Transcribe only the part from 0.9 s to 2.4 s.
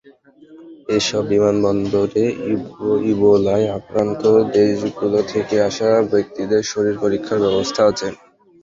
এসব বিমানবন্দরে